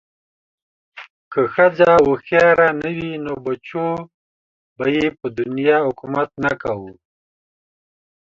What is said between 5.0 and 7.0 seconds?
په دنیا حکومت نه کوه